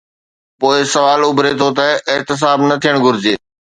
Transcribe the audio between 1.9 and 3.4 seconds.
احتساب نه ٿيڻ گهرجي؟